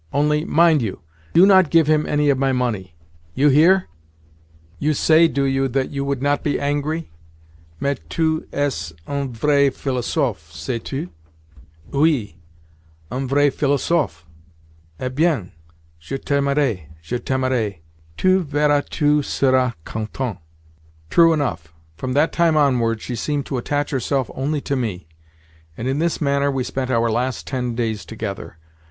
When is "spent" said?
26.63-26.89